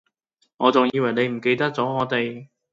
[0.57, 2.47] 我仲以為你唔記得咗我哋